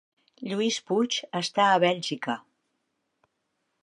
Lluís 0.51 0.77
Puig 0.91 1.17
està 1.41 1.67
a 1.67 1.75
Bèlgica 1.85 2.39